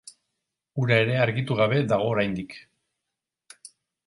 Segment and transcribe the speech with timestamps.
[0.83, 2.57] Hura ere argitu gabe dago oraindik.